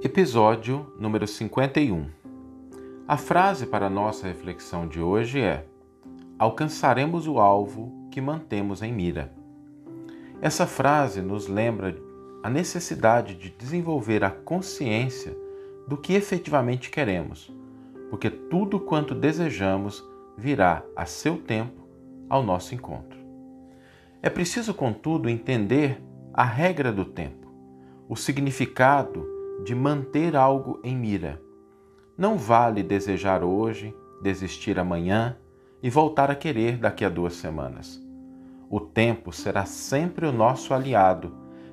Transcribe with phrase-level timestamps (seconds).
[0.00, 2.06] Episódio número 51.
[3.08, 5.66] A frase para nossa reflexão de hoje é:
[6.38, 9.34] Alcançaremos o alvo que mantemos em mira.
[10.40, 11.96] Essa frase nos lembra
[12.44, 15.36] a necessidade de desenvolver a consciência
[15.88, 17.52] do que efetivamente queremos,
[18.08, 20.00] porque tudo quanto desejamos
[20.36, 21.88] virá a seu tempo
[22.30, 23.18] ao nosso encontro.
[24.22, 26.00] É preciso, contudo, entender
[26.32, 27.52] a regra do tempo,
[28.08, 31.40] o significado de manter algo em mira.
[32.16, 35.36] Não vale desejar hoje, desistir amanhã
[35.82, 38.00] e voltar a querer daqui a duas semanas.
[38.70, 41.32] O tempo será sempre o nosso aliado,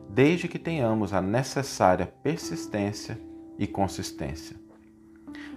[0.10, 3.20] desde que tenhamos a necessária persistência
[3.58, 4.56] e consistência.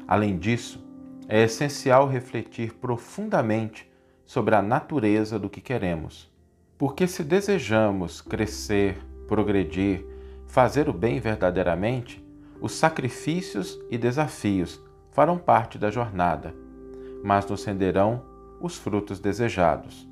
[0.07, 0.85] Além disso,
[1.29, 3.89] é essencial refletir profundamente
[4.25, 6.33] sobre a natureza do que queremos,
[6.79, 10.05] porque se desejamos crescer, progredir,
[10.49, 12.25] fazer o bem verdadeiramente,
[12.61, 16.55] os sacrifícios e desafios farão parte da jornada,
[17.23, 18.23] mas nos renderão
[18.61, 20.09] os frutos desejados.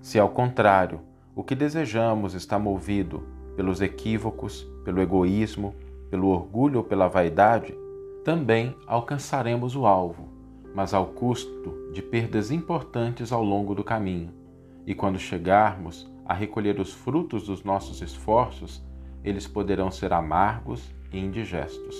[0.00, 1.00] Se, ao contrário,
[1.36, 3.22] o que desejamos está movido
[3.54, 5.74] pelos equívocos, pelo egoísmo,
[6.10, 7.76] pelo orgulho ou pela vaidade,
[8.24, 10.28] também alcançaremos o alvo,
[10.74, 14.32] mas ao custo de perdas importantes ao longo do caminho.
[14.86, 18.82] E quando chegarmos a recolher os frutos dos nossos esforços,
[19.24, 21.96] eles poderão ser amargos e indigestos.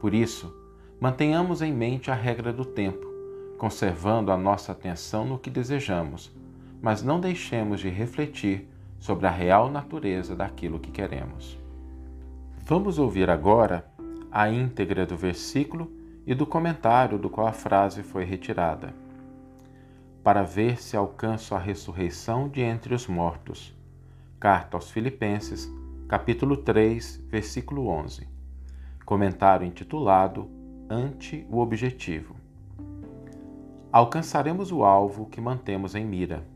[0.00, 0.54] Por isso,
[1.00, 3.06] mantenhamos em mente a regra do tempo,
[3.58, 6.34] conservando a nossa atenção no que desejamos,
[6.80, 11.58] mas não deixemos de refletir sobre a real natureza daquilo que queremos.
[12.58, 13.86] Vamos ouvir agora
[14.30, 15.90] a íntegra do versículo
[16.26, 18.92] e do comentário do qual a frase foi retirada.
[20.22, 23.72] Para ver se alcanço a ressurreição de entre os mortos.
[24.40, 25.70] Carta aos Filipenses,
[26.08, 28.28] capítulo 3, versículo 11.
[29.04, 30.48] Comentário intitulado
[30.88, 32.36] Ante o Objetivo.
[33.90, 36.46] Alcançaremos o alvo que mantemos em mira.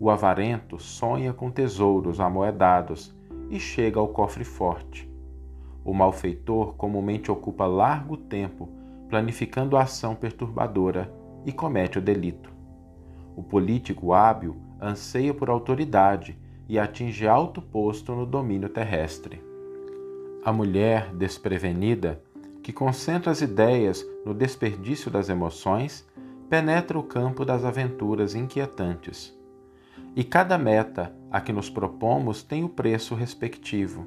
[0.00, 3.14] O avarento sonha com tesouros amoedados
[3.50, 5.06] e chega ao cofre forte.
[5.84, 8.70] O malfeitor comumente ocupa largo tempo
[9.06, 11.12] planificando a ação perturbadora
[11.44, 12.50] e comete o delito.
[13.36, 16.40] O político hábil anseia por autoridade
[16.72, 19.44] e atinge alto posto no domínio terrestre.
[20.42, 22.22] A mulher desprevenida,
[22.62, 26.08] que concentra as ideias no desperdício das emoções,
[26.48, 29.38] penetra o campo das aventuras inquietantes.
[30.16, 34.06] E cada meta a que nos propomos tem o preço respectivo.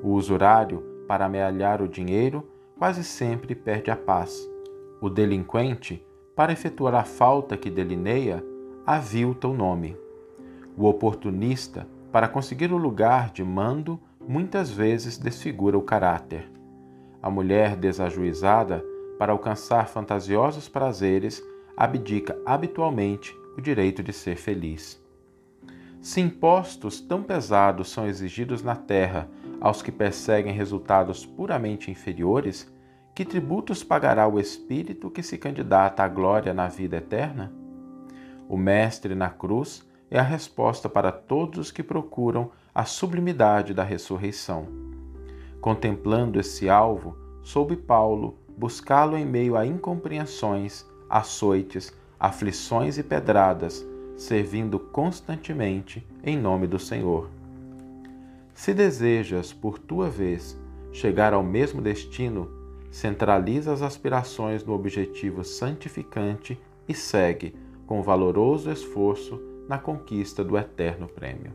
[0.00, 2.48] O usurário, para amealhar o dinheiro,
[2.78, 4.48] quase sempre perde a paz.
[5.00, 6.06] O delinquente,
[6.36, 8.44] para efetuar a falta que delineia,
[8.86, 9.96] avilta o nome.
[10.80, 16.50] O oportunista, para conseguir o lugar de mando, muitas vezes desfigura o caráter.
[17.22, 18.82] A mulher desajuizada,
[19.18, 21.42] para alcançar fantasiosos prazeres,
[21.76, 24.98] abdica habitualmente o direito de ser feliz.
[26.00, 29.28] Se impostos tão pesados são exigidos na terra
[29.60, 32.72] aos que perseguem resultados puramente inferiores,
[33.14, 37.52] que tributos pagará o espírito que se candidata à glória na vida eterna?
[38.48, 43.84] O Mestre na cruz é a resposta para todos os que procuram a sublimidade da
[43.84, 44.66] ressurreição.
[45.60, 54.78] Contemplando esse alvo, soube Paulo buscá-lo em meio a incompreensões, açoites, aflições e pedradas, servindo
[54.78, 57.30] constantemente em nome do Senhor.
[58.54, 60.58] Se desejas, por tua vez,
[60.92, 62.50] chegar ao mesmo destino,
[62.90, 67.54] centraliza as aspirações no objetivo santificante e segue,
[67.86, 71.52] com valoroso esforço, na conquista do eterno prêmio.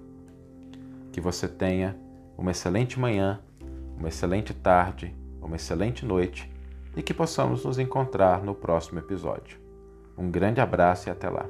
[1.11, 1.99] Que você tenha
[2.37, 3.41] uma excelente manhã,
[3.99, 6.49] uma excelente tarde, uma excelente noite
[6.95, 9.59] e que possamos nos encontrar no próximo episódio.
[10.17, 11.45] Um grande abraço e até lá.